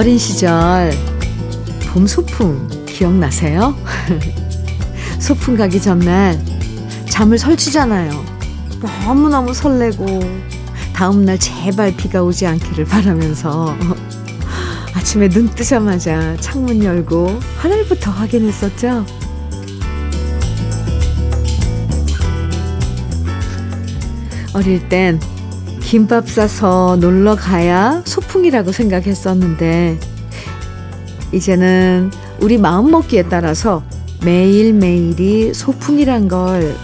어린 0.00 0.16
시절 0.16 0.94
봄 1.92 2.06
소풍 2.06 2.86
기억나세요? 2.86 3.76
소풍 5.20 5.58
가기 5.58 5.78
전날 5.78 6.40
잠을 7.10 7.36
설치잖아요. 7.36 8.10
너무너무 9.04 9.52
설레고 9.52 10.06
다음날 10.94 11.38
제발 11.38 11.94
비가 11.94 12.22
오지 12.22 12.46
않기를 12.46 12.86
바라면서 12.86 13.76
아침에 14.96 15.28
눈 15.28 15.50
뜨자마자 15.50 16.34
창문 16.40 16.82
열고 16.82 17.38
하늘부터 17.58 18.10
확인했었죠. 18.10 19.04
어릴 24.54 24.88
땐 24.88 25.20
김밥 25.90 26.30
싸서 26.30 26.98
놀러 27.00 27.34
가야 27.34 28.00
소풍 28.04 28.29
이라고 28.44 28.72
생각했었는데, 28.72 29.98
이제는 31.32 32.10
우리 32.40 32.58
마음먹기에 32.58 33.28
따라서 33.28 33.82
매일매일이 34.24 35.54
소풍이란 35.54 36.28
걸 36.28 36.74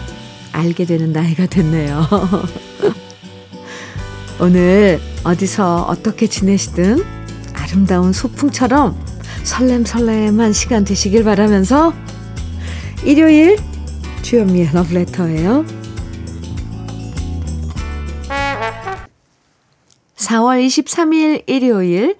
알게 0.52 0.84
되는 0.84 1.12
나이가 1.12 1.46
됐네요. 1.46 2.06
오늘 4.40 5.00
어디서 5.24 5.86
어떻게 5.88 6.26
지내시든 6.26 7.02
아름다운 7.54 8.12
소풍처럼 8.12 8.96
설렘설렘한 9.42 10.52
시간 10.52 10.84
되시길 10.84 11.24
바라면서 11.24 11.92
일요일 13.04 13.58
주현미의 14.22 14.70
러브레터예요. 14.72 15.64
4월 20.26 20.64
23일 20.66 21.44
일요일 21.46 22.16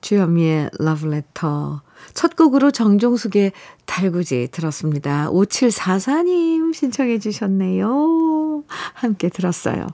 주현미의 0.00 0.70
러브레터 0.78 1.82
첫 2.14 2.34
곡으로 2.34 2.70
정종숙의 2.70 3.52
달구지 3.86 4.48
들었습니다. 4.50 5.28
5744님 5.30 6.74
신청해 6.74 7.18
주셨네요. 7.18 8.64
함께 8.94 9.28
들었어요. 9.28 9.86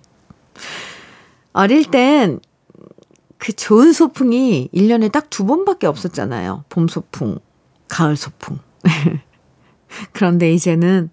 어릴 1.53 1.91
땐 1.91 2.41
그 3.39 3.53
좋은 3.53 3.93
소풍이 3.93 4.71
1년에 4.73 5.13
딱 5.13 5.27
두 5.31 5.45
번밖에 5.45 5.87
없었잖아요. 5.87 6.65
봄 6.69 6.89
소풍, 6.89 7.39
가을 7.89 8.17
소풍. 8.17 8.59
그런데 10.13 10.53
이제는 10.53 11.11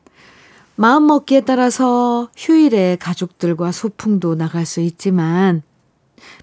마음 0.75 1.07
먹기에 1.07 1.41
따라서 1.41 2.29
휴일에 2.35 2.97
가족들과 2.99 3.71
소풍도 3.71 4.35
나갈 4.35 4.65
수 4.65 4.79
있지만 4.81 5.61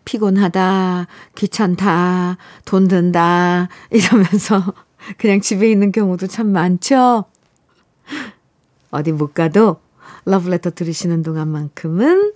피곤하다, 0.04 1.06
귀찮다, 1.34 2.36
돈 2.64 2.88
든다, 2.88 3.68
이러면서 3.90 4.62
그냥 5.18 5.40
집에 5.40 5.70
있는 5.70 5.92
경우도 5.92 6.26
참 6.26 6.52
많죠? 6.52 7.24
어디 8.90 9.12
못 9.12 9.34
가도 9.34 9.80
러브레터 10.24 10.70
들으시는 10.70 11.22
동안만큼은 11.22 12.32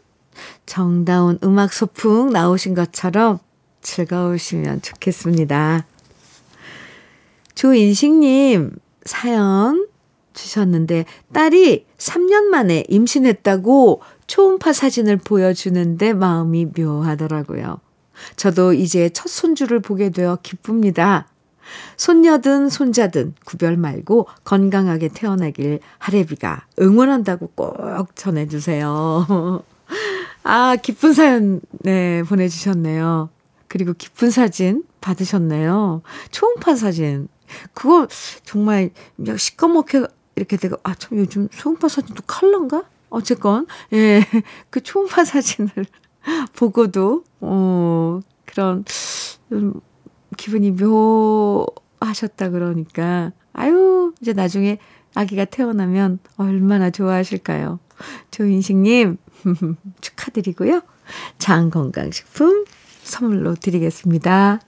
정다운 0.66 1.38
음악 1.44 1.72
소풍 1.72 2.30
나오신 2.30 2.74
것처럼 2.74 3.38
즐거우시면 3.82 4.82
좋겠습니다. 4.82 5.86
조인식님 7.54 8.72
사연 9.04 9.86
주셨는데 10.34 11.06
딸이 11.32 11.86
3년 11.96 12.44
만에 12.44 12.84
임신했다고 12.88 14.02
초음파 14.26 14.72
사진을 14.72 15.16
보여주는데 15.18 16.12
마음이 16.12 16.66
묘하더라고요. 16.76 17.80
저도 18.36 18.74
이제 18.74 19.08
첫 19.10 19.28
손주를 19.28 19.80
보게 19.80 20.10
되어 20.10 20.38
기쁩니다. 20.42 21.26
손녀든 21.96 22.68
손자든 22.68 23.34
구별 23.44 23.76
말고 23.76 24.28
건강하게 24.44 25.08
태어나길 25.08 25.80
하래비가 25.98 26.66
응원한다고 26.80 27.50
꼭 27.54 28.14
전해주세요. 28.14 29.64
아, 30.44 30.76
기쁜 30.76 31.14
사연, 31.14 31.60
네, 31.80 32.22
보내주셨네요. 32.22 33.30
그리고 33.68 33.94
기쁜 33.96 34.30
사진 34.30 34.84
받으셨네요. 35.00 36.02
초음파 36.30 36.76
사진. 36.76 37.28
그거 37.72 38.06
정말 38.44 38.90
시꺼멓게 39.36 40.06
이렇게 40.36 40.56
되고, 40.56 40.76
아, 40.82 40.94
참 40.94 41.18
요즘 41.18 41.48
초음파 41.48 41.88
사진도 41.88 42.22
컬러인가? 42.26 42.84
어쨌건, 43.10 43.66
예, 43.92 44.20
그 44.70 44.82
초음파 44.82 45.24
사진을 45.24 45.70
보고도, 46.56 47.24
어, 47.40 48.20
그런, 48.44 48.84
음, 49.52 49.74
기분이 50.36 50.72
묘하셨다 50.72 52.50
그러니까, 52.50 53.32
아유, 53.52 54.12
이제 54.20 54.32
나중에 54.32 54.78
아기가 55.14 55.44
태어나면 55.44 56.18
얼마나 56.36 56.90
좋아하실까요? 56.90 57.78
조인식님, 58.32 59.16
축하드리고요. 60.00 60.82
장건강식품 61.38 62.64
선물로 63.02 63.54
드리겠습니다. 63.54 64.60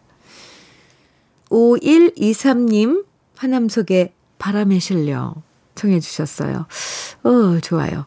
5123님, 1.51 3.05
화남 3.37 3.69
속에 3.69 4.13
바람에 4.39 4.79
실려 4.79 5.35
청해 5.77 6.01
주셨어요. 6.01 6.67
어, 7.23 7.61
좋아요. 7.61 8.07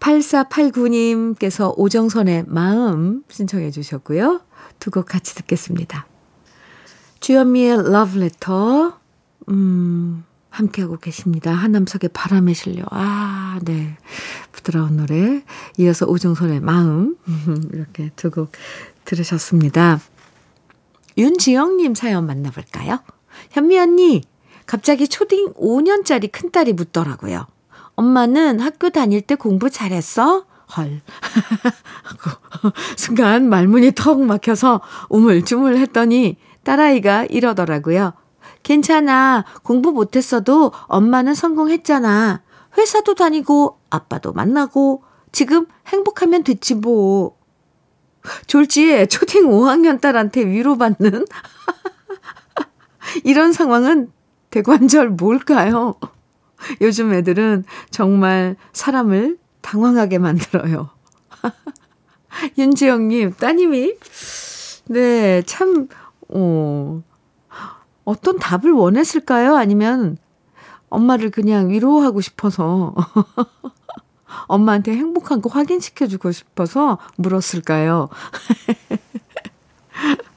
8489님께서 0.00 1.74
오정선의 1.76 2.44
마음 2.46 3.22
신청해 3.28 3.70
주셨고요. 3.70 4.40
두 4.78 4.90
곡 4.90 5.06
같이 5.06 5.34
듣겠습니다. 5.34 6.06
주현미의 7.20 7.92
러브레터, 7.92 8.98
음, 9.50 10.24
함께하고 10.48 10.96
계십니다. 10.96 11.52
한남석의 11.52 12.10
바람에 12.14 12.54
실려. 12.54 12.84
아, 12.90 13.58
네. 13.62 13.98
부드러운 14.52 14.96
노래. 14.96 15.44
이어서 15.76 16.06
오정선의 16.06 16.60
마음. 16.60 17.16
이렇게 17.74 18.10
두 18.16 18.30
곡 18.30 18.52
들으셨습니다. 19.04 20.00
윤지영님 21.18 21.94
사연 21.94 22.26
만나볼까요? 22.26 23.00
현미 23.50 23.78
언니, 23.78 24.22
갑자기 24.70 25.08
초딩 25.08 25.54
5년짜리 25.54 26.30
큰딸이 26.30 26.74
묻더라고요. 26.74 27.44
엄마는 27.96 28.60
학교 28.60 28.90
다닐 28.90 29.20
때 29.20 29.34
공부 29.34 29.68
잘했어? 29.68 30.44
헐. 30.76 31.00
순간 32.96 33.48
말문이 33.48 33.90
턱 33.96 34.20
막혀서 34.20 34.80
우물쭈물 35.08 35.76
했더니 35.76 36.36
딸아이가 36.62 37.24
이러더라고요. 37.24 38.12
괜찮아. 38.62 39.44
공부 39.64 39.90
못했어도 39.90 40.70
엄마는 40.86 41.34
성공했잖아. 41.34 42.40
회사도 42.78 43.16
다니고 43.16 43.80
아빠도 43.90 44.32
만나고 44.32 45.02
지금 45.32 45.66
행복하면 45.88 46.44
됐지 46.44 46.76
뭐. 46.76 47.36
졸지에 48.46 49.06
초딩 49.06 49.48
5학년 49.48 50.00
딸한테 50.00 50.46
위로받는 50.46 51.24
이런 53.24 53.52
상황은 53.52 54.12
대관절 54.50 55.10
뭘까요? 55.10 55.94
요즘 56.80 57.12
애들은 57.14 57.64
정말 57.90 58.56
사람을 58.72 59.38
당황하게 59.60 60.18
만들어요. 60.18 60.90
윤지영님, 62.58 63.34
따님이, 63.34 63.96
네, 64.88 65.42
참, 65.42 65.88
어, 66.28 67.02
어떤 68.04 68.38
답을 68.38 68.72
원했을까요? 68.72 69.56
아니면 69.56 70.16
엄마를 70.88 71.30
그냥 71.30 71.70
위로하고 71.70 72.20
싶어서, 72.20 72.94
엄마한테 74.46 74.92
행복한 74.92 75.40
거 75.40 75.48
확인시켜주고 75.50 76.32
싶어서 76.32 76.98
물었을까요? 77.16 78.08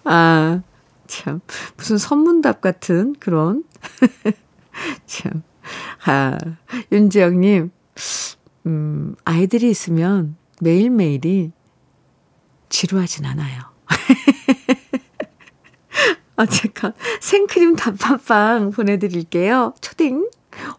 아, 0.04 0.62
참, 1.08 1.42
무슨 1.78 1.98
선문답 1.98 2.62
같은 2.62 3.16
그런, 3.20 3.64
참. 5.06 5.44
아, 6.06 6.38
윤지영님, 6.92 7.72
음, 8.66 9.16
아이들이 9.24 9.70
있으면 9.70 10.36
매일매일이 10.62 11.52
지루하진 12.70 13.26
않아요. 13.26 13.62
어쨌건 16.36 16.94
생크림 17.22 17.76
단팥빵 17.76 18.72
보내드릴게요. 18.72 19.74
초딩 19.82 20.30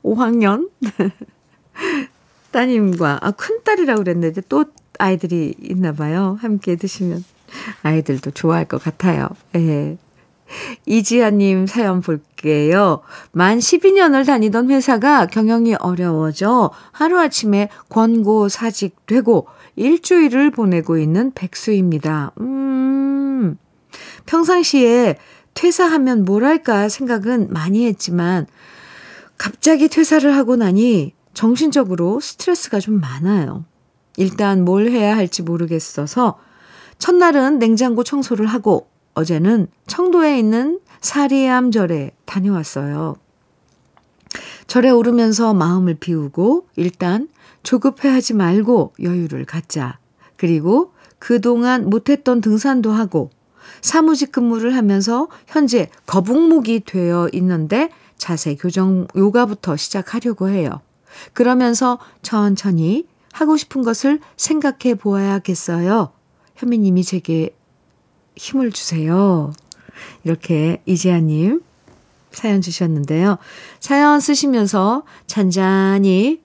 5학년 0.03 0.69
따님과 2.51 3.21
아 3.23 3.31
큰딸이라고 3.31 4.03
그랬는데 4.03 4.41
또 4.49 4.65
아이들이 4.99 5.55
있나 5.61 5.93
봐요. 5.93 6.37
함께 6.41 6.77
드시면 6.77 7.25
아이들도 7.83 8.33
좋아할 8.33 8.65
것 8.65 8.83
같아요. 8.83 9.29
예. 9.57 9.97
이지아님 10.87 11.67
사연 11.67 12.01
볼게요. 12.01 13.01
만 13.33 13.59
12년을 13.59 14.27
다니던 14.27 14.71
회사가 14.71 15.27
경영이 15.27 15.75
어려워져 15.77 16.71
하루아침에 16.93 17.69
권고 17.89 18.49
사직되고 18.49 19.47
일주일을 19.77 20.51
보내고 20.51 20.99
있는 20.99 21.33
백수입니다. 21.33 22.33
음, 22.41 23.57
평상시에 24.27 25.17
퇴사하면 25.55 26.25
뭘 26.25 26.45
할까 26.45 26.89
생각은 26.89 27.49
많이 27.51 27.87
했지만 27.87 28.47
갑자기 29.39 29.89
퇴사를 29.89 30.35
하고 30.37 30.57
나니 30.57 31.15
정신적으로 31.33 32.21
스트레스가 32.21 32.81
좀 32.81 33.01
많아요. 33.01 33.65
일단 34.17 34.65
뭘 34.65 34.89
해야 34.89 35.17
할지 35.17 35.43
모르겠어서 35.43 36.39
첫날은 36.99 37.59
냉장고 37.59 38.05
청소를 38.05 38.47
하고 38.47 38.89
어제는 39.15 39.69
청도에 39.87 40.39
있는 40.39 40.81
사리암 41.01 41.71
절에 41.71 42.13
다녀왔어요. 42.25 43.17
절에 44.67 44.91
오르면서 44.91 45.55
마음을 45.55 45.95
비우고 45.95 46.67
일단 46.77 47.29
조급해하지 47.63 48.35
말고 48.35 48.95
여유를 49.03 49.45
갖자. 49.45 49.99
그리고 50.37 50.93
그동안 51.19 51.89
못했던 51.89 52.41
등산도 52.41 52.93
하고 52.93 53.31
사무직 53.81 54.33
근무를 54.33 54.77
하면서 54.77 55.29
현재 55.47 55.89
거북목이 56.07 56.81
되어 56.81 57.29
있는데 57.33 57.91
자세 58.19 58.55
교정 58.55 59.07
요가부터 59.17 59.77
시작하려고 59.77 60.49
해요. 60.49 60.81
그러면서 61.33 61.99
천천히 62.23 63.07
하고 63.33 63.57
싶은 63.57 63.83
것을 63.83 64.21
생각해 64.37 64.95
보아야겠어요. 64.95 66.13
현미님이 66.57 67.05
제게 67.05 67.55
힘을 68.37 68.71
주세요. 68.73 69.53
이렇게 70.25 70.83
이지아님 70.87 71.63
사연 72.33 72.61
주셨는데요. 72.61 73.39
사연 73.81 74.21
쓰시면서 74.21 75.05
잔잔히 75.27 76.43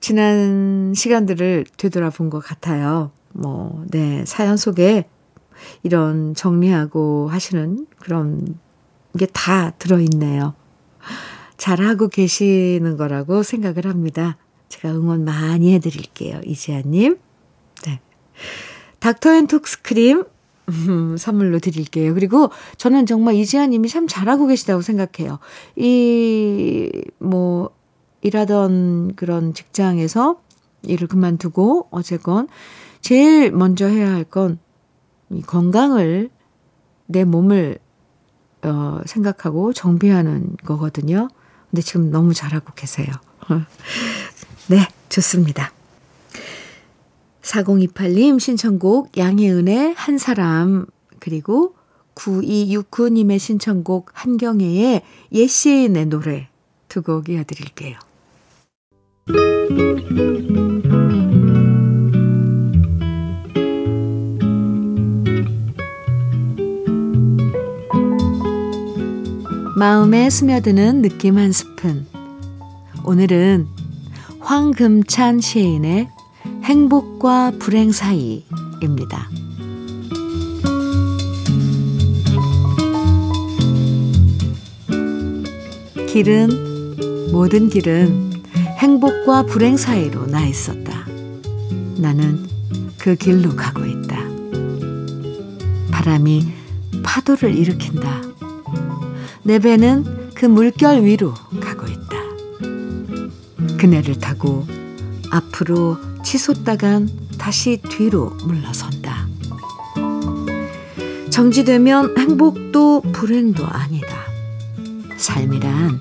지난 0.00 0.92
시간들을 0.94 1.66
되돌아본 1.76 2.30
것 2.30 2.40
같아요. 2.40 3.10
뭐, 3.32 3.84
네, 3.90 4.24
사연 4.26 4.56
속에 4.56 5.08
이런 5.82 6.34
정리하고 6.34 7.28
하시는 7.28 7.86
그런 7.98 8.58
게 9.18 9.26
다 9.32 9.70
들어있네요. 9.78 10.54
잘하고 11.56 12.08
계시는 12.08 12.96
거라고 12.96 13.42
생각을 13.42 13.86
합니다. 13.86 14.36
제가 14.68 14.92
응원 14.94 15.24
많이 15.24 15.72
해드릴게요. 15.74 16.40
이지아님. 16.44 17.18
네. 17.86 18.00
닥터 18.98 19.32
앤 19.34 19.46
톡스 19.46 19.82
크림 19.82 20.24
음, 20.68 21.16
선물로 21.16 21.58
드릴게요. 21.58 22.14
그리고 22.14 22.50
저는 22.78 23.06
정말 23.06 23.34
이지아 23.34 23.66
님이 23.66 23.88
참 23.88 24.06
잘하고 24.06 24.46
계시다고 24.46 24.82
생각해요. 24.82 25.38
이, 25.76 26.90
뭐, 27.18 27.70
일하던 28.22 29.14
그런 29.16 29.52
직장에서 29.52 30.40
일을 30.82 31.08
그만두고 31.08 31.88
어쨌건 31.90 32.48
제일 33.02 33.50
먼저 33.52 33.86
해야 33.86 34.12
할 34.14 34.24
건 34.24 34.64
이 35.30 35.42
건강을, 35.42 36.30
내 37.06 37.24
몸을, 37.24 37.78
어, 38.62 39.00
생각하고 39.04 39.72
정비하는 39.72 40.56
거거든요. 40.64 41.28
근데 41.70 41.82
지금 41.82 42.10
너무 42.10 42.32
잘하고 42.34 42.72
계세요. 42.74 43.08
네, 44.68 44.86
좋습니다. 45.08 45.72
4028님 47.54 48.40
신청곡 48.40 49.16
양혜은의 49.16 49.94
한 49.94 50.18
사람 50.18 50.86
그리고 51.20 51.74
9269님의 52.16 53.38
신청곡 53.38 54.10
한경애의 54.12 55.02
예시인의 55.32 56.06
노래 56.06 56.48
두 56.88 57.02
곡 57.02 57.28
이어드릴게요. 57.28 57.98
마음에 69.76 70.30
스며드는 70.30 71.02
느낌 71.02 71.36
한 71.36 71.52
스푼 71.52 72.06
오늘은 73.04 73.66
황금찬 74.40 75.40
시인의 75.40 76.08
행복과 76.64 77.52
불행 77.58 77.92
사이입니다. 77.92 79.28
길은, 86.08 87.32
모든 87.32 87.68
길은 87.68 88.32
행복과 88.78 89.42
불행 89.42 89.76
사이로 89.76 90.26
나 90.28 90.46
있었다. 90.46 91.04
나는 91.98 92.46
그 92.96 93.14
길로 93.14 93.54
가고 93.54 93.84
있다. 93.84 94.16
바람이 95.90 96.46
파도를 97.02 97.54
일으킨다. 97.54 98.22
내 99.42 99.58
배는 99.58 100.30
그 100.34 100.46
물결 100.46 101.02
위로 101.04 101.34
가고 101.60 101.86
있다. 101.86 103.76
그네를 103.76 104.18
타고 104.18 104.66
앞으로 105.30 106.13
치솟다간 106.38 107.08
다시 107.38 107.80
뒤로 107.88 108.30
물러선다. 108.44 109.28
정지되면 111.30 112.18
행복도 112.18 113.02
불행도 113.12 113.64
아니다. 113.64 114.08
삶이란 115.16 116.00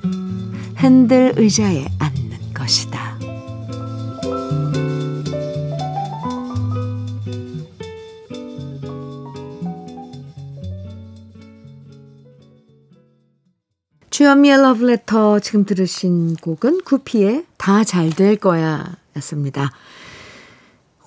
흔들 0.75 1.33
의자에 1.37 1.85
앉는 1.99 2.53
것이다. 2.55 3.13
주현미의 14.09 14.57
러브레터 14.61 15.39
지금 15.39 15.65
들으신 15.65 16.35
곡은 16.37 16.81
구피의 16.83 17.45
다 17.57 17.83
잘 17.83 18.09
될 18.11 18.35
거야 18.37 18.95
였습니다. 19.17 19.71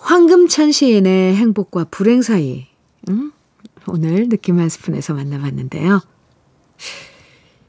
황금찬 0.06 0.70
시인의 0.70 1.35
행복과 1.35 1.87
불행 1.91 2.23
사이. 2.23 2.69
음? 3.08 3.32
오늘 3.89 4.29
느낌 4.29 4.60
한 4.60 4.69
스푼에서 4.69 5.15
만나봤는데요. 5.15 6.01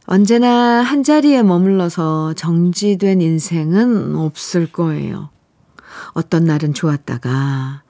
언제나 0.06 0.84
한 0.84 1.01
자리에 1.01 1.41
머물러서 1.41 2.36
정지된 2.36 3.22
인생은 3.22 4.15
없을 4.15 4.72
거예요. 4.72 5.32
어떤 6.13 6.44
날은 6.44 6.75
좋았다가, 6.75 7.82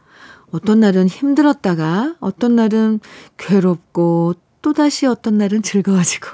어떤 0.51 0.79
날은 0.79 1.09
힘들었다가, 1.09 2.15
어떤 2.21 2.55
날은 2.55 3.01
괴롭고, 3.35 4.35
또다시 4.61 5.07
어떤 5.07 5.37
날은 5.37 5.61
즐거워지고, 5.61 6.29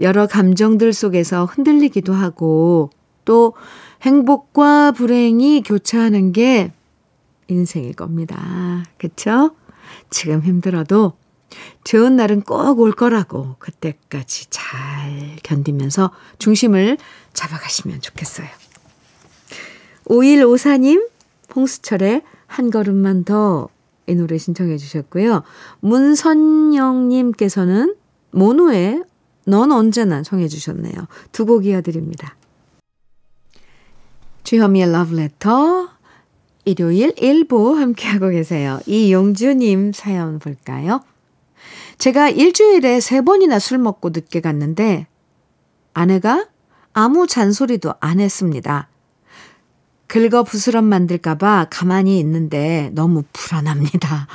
여러 0.00 0.26
감정들 0.26 0.92
속에서 0.92 1.44
흔들리기도 1.44 2.12
하고, 2.12 2.90
또 3.24 3.54
행복과 4.02 4.92
불행이 4.92 5.62
교차하는 5.62 6.32
게 6.32 6.72
인생일 7.48 7.94
겁니다. 7.94 8.84
그쵸? 8.98 9.54
지금 10.10 10.42
힘들어도 10.42 11.14
좋은 11.84 12.16
날은 12.16 12.42
꼭 12.42 12.78
올 12.80 12.92
거라고 12.92 13.56
그때까지 13.58 14.46
잘 14.50 15.36
견디면서 15.42 16.10
중심을 16.38 16.96
잡아가시면 17.34 18.00
좋겠어요. 18.00 18.46
5154님, 20.06 21.08
홍수철의 21.54 22.22
한 22.46 22.70
걸음만 22.70 23.24
더 23.24 23.68
이 24.08 24.16
노래 24.16 24.36
신청해 24.36 24.78
주셨고요. 24.78 25.44
문선영님께서는 25.80 27.94
모노의 28.32 29.04
넌 29.46 29.70
언제나 29.70 30.22
청해 30.22 30.48
주셨네요. 30.48 31.06
두 31.30 31.46
곡 31.46 31.66
이어드립니다. 31.66 32.34
주현미의 34.52 34.92
러브레터 34.92 35.88
일요일 36.66 37.14
1부 37.14 37.74
함께하고 37.74 38.28
계세요. 38.28 38.80
이용주님 38.84 39.94
사연 39.94 40.38
볼까요? 40.38 41.00
제가 41.96 42.28
일주일에 42.28 43.00
세 43.00 43.22
번이나 43.22 43.58
술 43.58 43.78
먹고 43.78 44.10
늦게 44.10 44.42
갔는데 44.42 45.06
아내가 45.94 46.48
아무 46.92 47.26
잔소리도 47.26 47.94
안 48.00 48.20
했습니다. 48.20 48.90
긁어 50.06 50.42
부스럼 50.42 50.84
만들까봐 50.84 51.68
가만히 51.70 52.18
있는데 52.18 52.90
너무 52.92 53.22
불안합니다. 53.32 54.28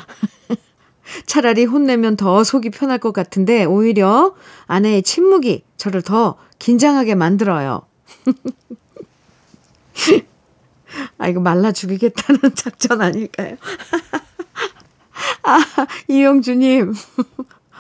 차라리 1.28 1.66
혼내면 1.66 2.18
더 2.18 2.44
속이 2.44 2.72
편할 2.72 2.98
것 2.98 3.12
같은데 3.14 3.66
오히려 3.66 4.34
아내의 4.66 5.04
침묵이 5.04 5.64
저를 5.78 6.02
더 6.02 6.40
긴장하게 6.58 7.14
만들어요. 7.14 7.84
아, 11.18 11.27
이거 11.27 11.39
말라 11.39 11.72
죽이겠다는 11.72 12.54
작전 12.56 13.01
아닐까요? 13.01 13.58
아, 15.44 15.60
이영주님. 16.08 16.94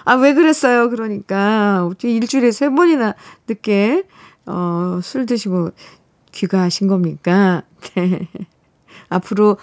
아, 0.05 0.13
왜 0.15 0.33
그랬어요? 0.33 0.89
그러니까. 0.89 1.89
일주일에 2.01 2.51
세 2.51 2.69
번이나 2.69 3.15
늦게, 3.47 4.03
어, 4.45 4.99
술 5.03 5.25
드시고 5.25 5.71
귀가하신 6.31 6.87
겁니까? 6.87 7.63
네. 7.95 8.27
앞으로 9.09 9.57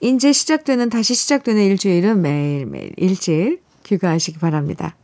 이제 0.00 0.32
시작되는, 0.32 0.90
다시 0.90 1.14
시작되는 1.14 1.62
일주일은 1.62 2.20
매일매일 2.22 2.92
일찍 2.96 3.62
귀가하시기 3.84 4.38
바랍니다. 4.38 4.96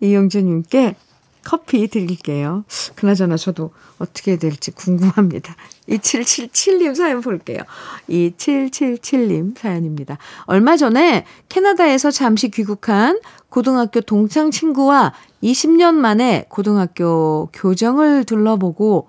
이영주님께 0.00 0.96
커피 1.44 1.88
드릴게요. 1.88 2.64
그나저나 2.94 3.36
저도 3.36 3.72
어떻게 3.98 4.36
될지 4.36 4.70
궁금합니다. 4.70 5.54
2777님 5.88 6.94
사연 6.94 7.20
볼게요. 7.20 7.62
2777님 8.08 9.58
사연입니다. 9.58 10.18
얼마 10.44 10.76
전에 10.76 11.24
캐나다에서 11.48 12.10
잠시 12.10 12.48
귀국한 12.48 13.20
고등학교 13.48 14.00
동창 14.00 14.50
친구와 14.50 15.12
20년 15.42 15.94
만에 15.94 16.46
고등학교 16.48 17.48
교정을 17.52 18.24
둘러보고 18.24 19.08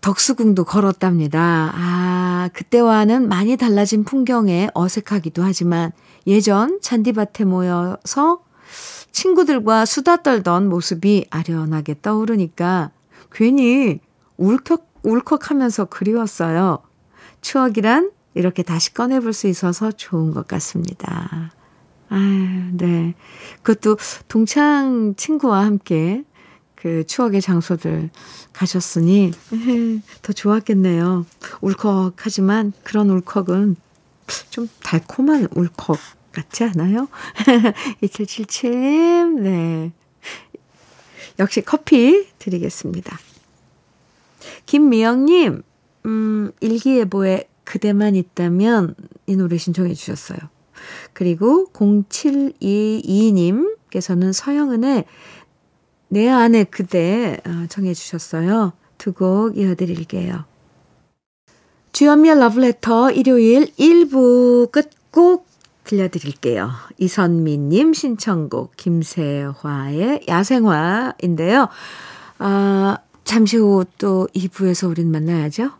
덕수궁도 0.00 0.64
걸었답니다. 0.64 1.70
아, 1.74 2.50
그때와는 2.52 3.28
많이 3.28 3.56
달라진 3.56 4.04
풍경에 4.04 4.68
어색하기도 4.74 5.42
하지만 5.44 5.92
예전 6.26 6.80
잔디밭에 6.82 7.44
모여서 7.44 8.40
친구들과 9.12 9.84
수다 9.84 10.22
떨던 10.22 10.68
모습이 10.68 11.26
아련하게 11.30 11.96
떠오르니까 12.02 12.90
괜히 13.30 14.00
울컥, 14.36 14.86
울컥 15.02 15.50
하면서 15.50 15.84
그리웠어요. 15.84 16.82
추억이란 17.40 18.10
이렇게 18.34 18.62
다시 18.62 18.94
꺼내볼 18.94 19.32
수 19.32 19.46
있어서 19.46 19.92
좋은 19.92 20.32
것 20.32 20.48
같습니다. 20.48 21.52
아, 22.08 22.70
네. 22.72 23.14
그것도 23.62 23.96
동창 24.28 25.14
친구와 25.16 25.64
함께 25.64 26.24
그 26.74 27.06
추억의 27.06 27.40
장소들 27.40 28.10
가셨으니 28.52 29.32
더 30.22 30.32
좋았겠네요. 30.32 31.26
울컥하지만 31.60 32.72
그런 32.82 33.10
울컥은 33.10 33.76
좀 34.50 34.68
달콤한 34.82 35.48
울컥 35.54 35.98
같지 36.32 36.64
않아요? 36.64 37.08
2777님, 38.02 39.40
네. 39.40 39.92
역시 41.38 41.62
커피 41.62 42.28
드리겠습니다. 42.38 43.18
김미영님, 44.66 45.62
음, 46.06 46.50
일기예보에 46.60 47.48
그대만 47.64 48.16
있다면 48.16 48.94
이 49.26 49.36
노래 49.36 49.56
신청해 49.56 49.94
주셨어요. 49.94 50.38
그리고 51.12 51.66
0722님께서는 51.72 54.32
서영은의 54.32 55.04
내 56.08 56.28
안에 56.28 56.64
그대 56.64 57.38
어, 57.46 57.66
청해 57.68 57.94
주셨어요. 57.94 58.72
두 58.98 59.12
곡 59.12 59.56
이어드릴게요. 59.58 60.44
주연미의 61.92 62.38
러브레터 62.38 63.10
일요일 63.10 63.66
1부 63.74 64.70
끝곡 64.70 65.46
들려드릴게요. 65.84 66.70
이선미님 66.98 67.92
신청곡 67.92 68.76
김세화의 68.76 70.26
야생화인데요. 70.28 71.68
아, 72.38 72.98
잠시 73.24 73.56
후 73.56 73.84
또 73.98 74.28
2부에서 74.34 74.88
우린 74.88 75.10
만나야죠. 75.10 75.70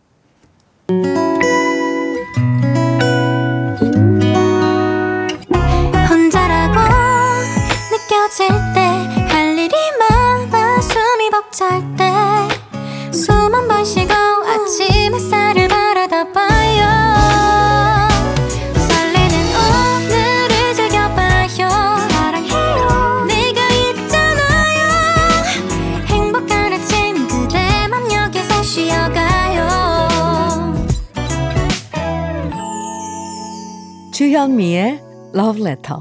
주현미의 34.13 35.03
Love 35.35 35.63
Letter. 35.63 36.01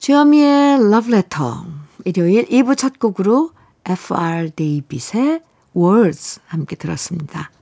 주현미의 0.00 0.74
Love 0.80 1.14
Letter. 1.14 1.52
일요일 2.04 2.46
2부 2.46 2.76
첫 2.76 2.98
곡으로 2.98 3.52
F.R. 3.86 4.50
데이빗의 4.50 5.40
Words 5.76 6.40
함께 6.46 6.74
들었습니다. 6.74 7.52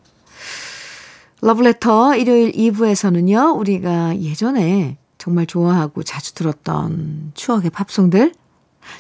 Letter 1.66 2.18
일요일 2.18 2.50
2부에서는요, 2.52 3.58
우리가 3.58 4.18
예전에 4.18 4.96
정말 5.18 5.44
좋아하고 5.44 6.02
자주 6.02 6.34
들었던 6.34 7.32
추억의 7.34 7.68
팝송들, 7.68 8.32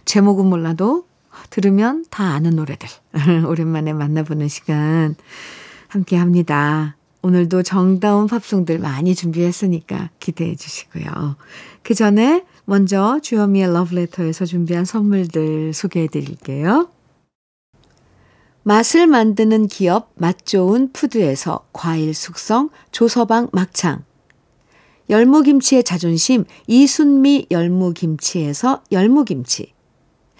제목은 0.04 0.44
몰라도 0.44 1.06
들으면 1.52 2.06
다 2.08 2.24
아는 2.24 2.56
노래들. 2.56 2.88
오랜만에 3.46 3.92
만나보는 3.92 4.48
시간 4.48 5.14
함께 5.86 6.16
합니다. 6.16 6.96
오늘도 7.20 7.62
정다운 7.62 8.26
팝송들 8.26 8.78
많이 8.78 9.14
준비했으니까 9.14 10.08
기대해 10.18 10.56
주시고요. 10.56 11.36
그 11.82 11.94
전에 11.94 12.44
먼저 12.64 13.20
주현미의 13.22 13.70
러브레터에서 13.70 14.46
준비한 14.46 14.86
선물들 14.86 15.74
소개해 15.74 16.06
드릴게요. 16.06 16.88
맛을 18.62 19.06
만드는 19.06 19.66
기업 19.66 20.10
맛 20.14 20.46
좋은 20.46 20.90
푸드에서 20.92 21.66
과일 21.74 22.14
숙성 22.14 22.70
조서방 22.92 23.50
막창 23.52 24.04
열무김치의 25.10 25.84
자존심 25.84 26.44
이순미 26.66 27.48
열무김치에서 27.50 28.84
열무김치 28.90 29.74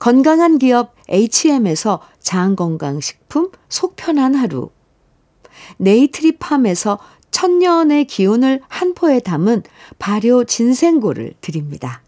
건강한 0.00 0.58
기업 0.58 0.94
H&M에서 1.10 2.00
장건강식품 2.20 3.52
속편한 3.68 4.34
하루 4.34 4.70
네이트리팜에서 5.76 6.98
천년의 7.30 8.06
기운을 8.06 8.62
한 8.66 8.94
포에 8.94 9.20
담은 9.20 9.62
발효 9.98 10.44
진생고를 10.44 11.34
드립니다. 11.42 12.02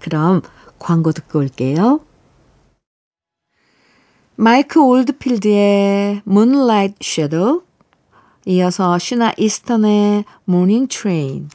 그럼 0.00 0.42
광고 0.78 1.12
듣고 1.12 1.38
올게요. 1.38 2.00
마이크 4.34 4.82
올드필드의 4.82 6.22
Moonlight 6.26 6.96
Shadow 7.00 7.62
이어서 8.46 8.98
슈나 8.98 9.32
이스턴의 9.38 10.24
Morning 10.48 10.88
Train 10.88 11.48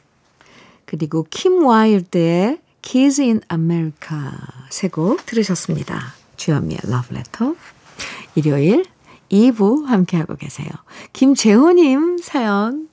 그리고 0.86 1.26
킴 1.28 1.66
와일드의 1.66 2.58
Kids 2.82 3.20
in 3.20 3.40
America 3.52 4.18
세 4.70 4.88
곡 4.88 5.24
들으셨습니다. 5.26 6.14
주현미의 6.36 6.80
Love 6.86 7.16
Letter. 7.16 7.54
일요일 8.34 8.84
2부 9.30 9.84
함께하고 9.86 10.36
계세요. 10.36 10.68
김재호님 11.12 12.18
사연 12.18 12.88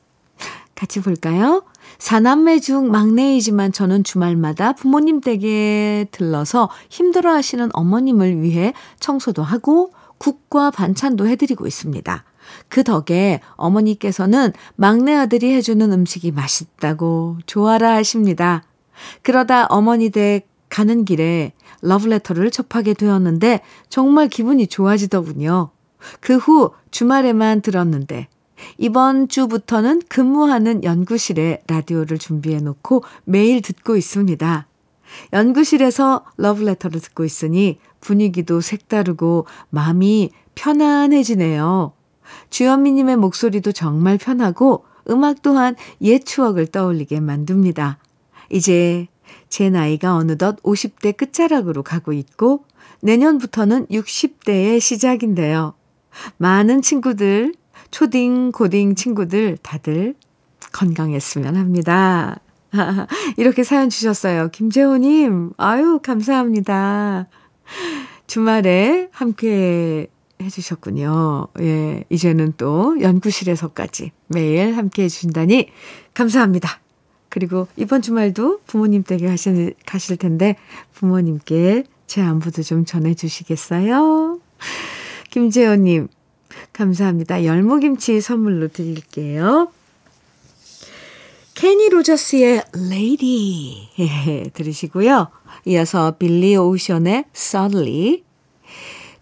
같이 0.75 1.01
볼까요? 1.01 1.63
사남매 1.97 2.59
중 2.59 2.91
막내이지만 2.91 3.71
저는 3.71 4.03
주말마다 4.03 4.73
부모님 4.73 5.21
댁에 5.21 6.05
들러서 6.11 6.69
힘들어 6.89 7.33
하시는 7.33 7.69
어머님을 7.73 8.41
위해 8.41 8.73
청소도 8.99 9.41
하고 9.41 9.93
국과 10.19 10.69
반찬도 10.69 11.27
해드리고 11.27 11.65
있습니다. 11.65 12.23
그 12.69 12.83
덕에 12.83 13.41
어머니께서는 13.55 14.53
막내 14.75 15.15
아들이 15.15 15.53
해주는 15.53 15.91
음식이 15.91 16.31
맛있다고 16.31 17.37
좋아라 17.47 17.95
하십니다. 17.95 18.63
그러다 19.21 19.67
어머니 19.67 20.09
댁 20.09 20.47
가는 20.69 21.05
길에 21.05 21.53
러브레터를 21.81 22.51
접하게 22.51 22.93
되었는데 22.93 23.61
정말 23.89 24.27
기분이 24.27 24.67
좋아지더군요. 24.67 25.71
그 26.19 26.37
후 26.37 26.71
주말에만 26.91 27.61
들었는데 27.61 28.27
이번 28.77 29.27
주부터는 29.27 30.01
근무하는 30.09 30.83
연구실에 30.83 31.61
라디오를 31.67 32.17
준비해 32.17 32.59
놓고 32.59 33.03
매일 33.23 33.61
듣고 33.61 33.95
있습니다. 33.95 34.67
연구실에서 35.33 36.25
러브레터를 36.37 36.99
듣고 36.99 37.23
있으니 37.23 37.79
분위기도 38.01 38.61
색다르고 38.61 39.45
마음이 39.69 40.31
편안해지네요. 40.55 41.93
주현미님의 42.49 43.17
목소리도 43.17 43.71
정말 43.71 44.17
편하고 44.17 44.85
음악 45.09 45.41
또한 45.41 45.75
옛 46.01 46.25
추억을 46.25 46.67
떠올리게 46.67 47.19
만듭니다. 47.19 47.99
이제 48.49 49.07
제 49.49 49.69
나이가 49.69 50.15
어느덧 50.15 50.61
50대 50.63 51.15
끝자락으로 51.15 51.83
가고 51.83 52.13
있고 52.13 52.65
내년부터는 53.01 53.87
60대의 53.87 54.79
시작인데요. 54.79 55.73
많은 56.37 56.81
친구들, 56.81 57.53
초딩, 57.91 58.51
고딩 58.51 58.95
친구들 58.95 59.57
다들 59.61 60.15
건강했으면 60.71 61.55
합니다. 61.55 62.39
이렇게 63.37 63.63
사연 63.63 63.89
주셨어요. 63.89 64.49
김재호님, 64.49 65.53
아유, 65.57 65.99
감사합니다. 66.03 67.27
주말에 68.27 69.07
함께 69.11 70.07
해주셨군요. 70.41 71.47
예, 71.61 72.03
이제는 72.09 72.53
또 72.57 72.99
연구실에서까지 73.01 74.11
매일 74.27 74.77
함께 74.77 75.03
해주신다니 75.03 75.69
감사합니다. 76.13 76.79
그리고 77.37 77.67
이번 77.75 78.01
주말도 78.01 78.61
부모님 78.65 79.03
댁에 79.03 79.27
가실, 79.27 79.75
가실 79.85 80.17
텐데 80.17 80.55
부모님께 80.95 81.83
제 82.07 82.19
안부도 82.19 82.63
좀 82.63 82.83
전해주시겠어요? 82.83 84.39
김재호님, 85.29 86.07
감사합니다. 86.73 87.45
열무김치 87.45 88.21
선물로 88.21 88.69
드릴게요. 88.69 89.71
케니 91.53 91.89
로저스의 91.89 92.63
Lady 92.75 93.87
예, 93.99 94.49
들으시고요. 94.51 95.27
이어서 95.65 96.17
빌리 96.17 96.57
오션의 96.57 97.25
Suddenly 97.35 98.23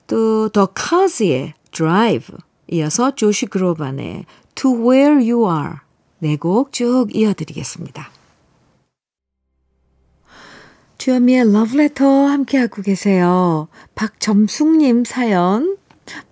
또 0.07 0.47
더 0.47 0.67
카즈의 0.67 1.53
Drive 1.71 2.33
이어서 2.71 3.13
조시 3.13 3.47
그로반의 3.47 4.23
To 4.55 4.71
Where 4.71 5.15
You 5.15 5.51
Are 5.53 5.84
네 6.25 6.37
곡 6.37 6.71
쭉 6.71 7.15
이어드리겠습니다. 7.15 8.09
주현미의 10.97 11.53
러브레터 11.53 12.25
함께하고 12.25 12.81
계세요. 12.81 13.67
박점숙님 13.93 15.03
사연 15.05 15.77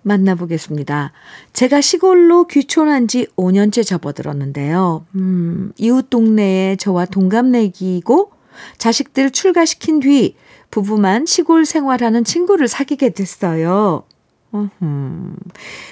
만나보겠습니다. 0.02 1.12
제가 1.52 1.80
시골로 1.80 2.48
귀촌한 2.48 3.06
지 3.06 3.28
5년째 3.36 3.86
접어들었는데요. 3.86 5.06
음, 5.14 5.72
이웃 5.76 6.10
동네에 6.10 6.74
저와 6.76 7.04
동갑내기고 7.06 8.32
자식들 8.78 9.30
출가시킨 9.30 10.00
뒤 10.00 10.34
부부만 10.72 11.26
시골 11.26 11.66
생활하는 11.66 12.24
친구를 12.24 12.66
사귀게 12.66 13.10
됐어요. 13.10 14.02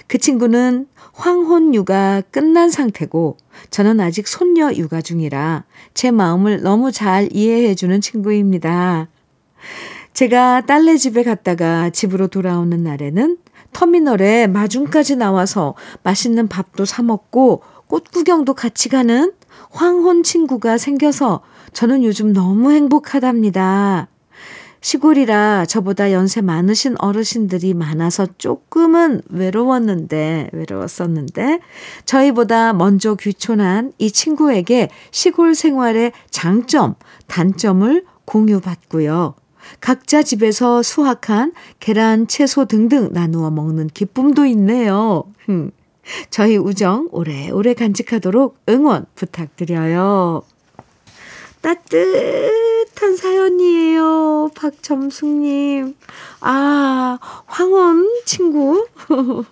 그 0.07 0.18
친구는 0.18 0.87
황혼 1.12 1.75
육아 1.75 2.22
끝난 2.31 2.70
상태고 2.70 3.37
저는 3.70 4.01
아직 4.01 4.29
손녀 4.29 4.72
육아 4.72 5.01
중이라 5.01 5.64
제 5.94 6.11
마음을 6.11 6.62
너무 6.62 6.92
잘 6.92 7.29
이해해 7.33 7.75
주는 7.75 8.01
친구입니다. 8.01 9.09
제가 10.14 10.62
딸네 10.62 10.98
집에 10.98 11.22
갔다가 11.22 11.90
집으로 11.90 12.29
돌아오는 12.29 12.83
날에는 12.83 13.38
터미널에 13.72 14.46
마중까지 14.46 15.16
나와서 15.16 15.75
맛있는 16.03 16.48
밥도 16.48 16.85
사 16.85 17.03
먹고 17.03 17.62
꽃 17.87 18.11
구경도 18.11 18.55
같이 18.55 18.88
가는 18.88 19.33
황혼 19.70 20.22
친구가 20.22 20.79
생겨서 20.79 21.40
저는 21.72 22.05
요즘 22.05 22.33
너무 22.33 22.72
행복하답니다. 22.72 24.09
시골이라 24.82 25.64
저보다 25.66 26.10
연세 26.10 26.40
많으신 26.40 26.96
어르신들이 26.98 27.72
많아서 27.72 28.26
조금은 28.36 29.22
외로웠는데, 29.30 30.50
외로웠었는데, 30.52 31.60
저희보다 32.04 32.72
먼저 32.72 33.14
귀촌한 33.14 33.92
이 33.98 34.10
친구에게 34.10 34.90
시골 35.12 35.54
생활의 35.54 36.12
장점, 36.30 36.96
단점을 37.28 38.04
공유받고요. 38.24 39.34
각자 39.80 40.24
집에서 40.24 40.82
수확한 40.82 41.52
계란, 41.78 42.26
채소 42.26 42.64
등등 42.64 43.10
나누어 43.12 43.50
먹는 43.50 43.86
기쁨도 43.86 44.46
있네요. 44.46 45.22
저희 46.30 46.56
우정 46.56 47.08
오래오래 47.12 47.74
간직하도록 47.74 48.58
응원 48.68 49.06
부탁드려요. 49.14 50.42
따뜻한 51.62 53.16
사연이에요. 53.16 54.51
박점숙님. 54.55 55.96
아, 56.40 57.18
황혼 57.46 58.09
친구. 58.25 58.87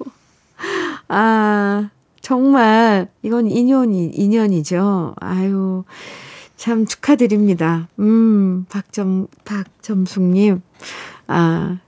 아, 1.08 1.88
정말, 2.20 3.08
이건 3.22 3.46
인연이, 3.46 4.06
인연이죠. 4.06 5.14
아유, 5.20 5.84
참 6.56 6.84
축하드립니다. 6.84 7.88
음, 8.00 8.66
박점, 8.68 9.28
박점숙님. 9.44 10.60
아, 11.28 11.78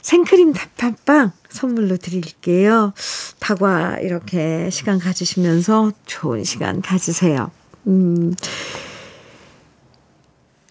생크림 0.00 0.52
단팥빵 0.52 1.32
선물로 1.50 1.98
드릴게요. 1.98 2.92
다과 3.40 3.98
이렇게 4.00 4.68
시간 4.70 4.98
가지시면서 4.98 5.92
좋은 6.06 6.44
시간 6.44 6.82
가지세요. 6.82 7.50
음, 7.86 8.34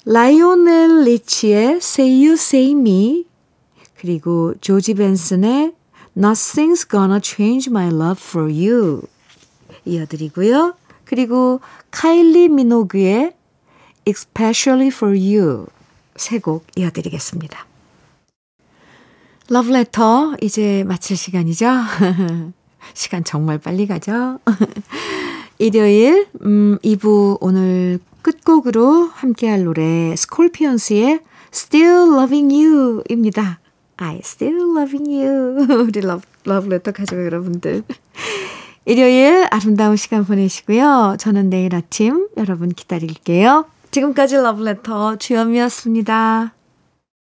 라이오넬 0.06 1.04
리치의 1.06 1.78
Say 1.78 2.26
You 2.26 2.34
Say 2.34 2.72
Me 2.72 3.26
그리고 4.00 4.54
조지 4.60 4.94
벤슨의 4.96 5.74
Nothing's 6.18 6.90
Gonna 6.90 7.20
Change 7.24 7.72
My 7.72 7.88
Love 7.88 8.22
For 8.22 8.52
You 8.52 9.02
이어드리고요. 9.86 10.76
그리고 11.06 11.62
카일리 11.92 12.50
미노그의 12.50 13.34
Especially 14.06 14.88
For 14.88 15.16
You 15.18 15.68
세 16.18 16.40
곡 16.40 16.66
이어드리겠습니다. 16.76 17.66
러브레터 19.50 20.36
이제 20.42 20.84
마칠 20.86 21.16
시간이죠? 21.18 21.66
시간 22.94 23.24
정말 23.24 23.58
빨리 23.58 23.88
가죠? 23.88 24.40
일요일 25.60 26.28
음 26.42 26.78
2부 26.84 27.38
오늘 27.40 28.00
끝곡으로 28.24 29.10
함께할 29.14 29.64
노래 29.64 30.16
스콜피언스의 30.16 31.20
Still 31.54 32.16
Loving 32.16 32.54
You 32.56 33.04
입니다. 33.10 33.60
I 33.98 34.18
still 34.24 34.76
loving 34.76 35.14
you. 35.14 35.68
우리 35.88 36.02
러브, 36.02 36.24
러브레터 36.46 36.92
가족 36.92 37.24
여러분들. 37.24 37.84
일요일 38.86 39.48
아름다운 39.52 39.96
시간 39.96 40.26
보내시고요. 40.26 41.18
저는 41.20 41.50
내일 41.50 41.76
아침 41.76 42.28
여러분 42.38 42.70
기다릴게요. 42.70 43.66
지금까지 43.92 44.38
러브레터 44.38 45.18
주현미였습니다. 45.18 46.54